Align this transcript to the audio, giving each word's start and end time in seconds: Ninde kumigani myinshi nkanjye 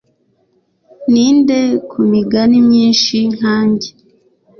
Ninde 1.11 1.59
kumigani 1.89 2.57
myinshi 2.67 3.17
nkanjye 3.35 3.89